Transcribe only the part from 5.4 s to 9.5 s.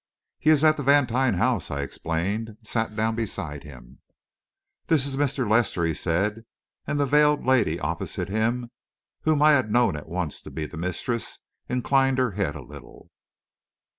Lester," he said, and the veiled lady opposite him, whom